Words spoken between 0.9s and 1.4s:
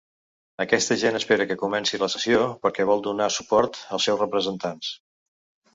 gent